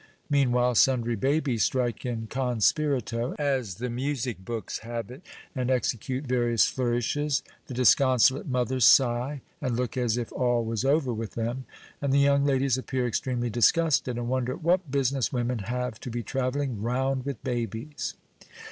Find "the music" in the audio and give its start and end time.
3.75-4.43